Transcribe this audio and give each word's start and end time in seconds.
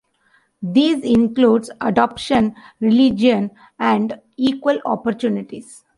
These 0.63 1.03
include 1.03 1.69
adoption, 1.79 2.55
religion 2.79 3.51
and 3.77 4.19
equal 4.35 4.79
opportunities. 4.83 5.83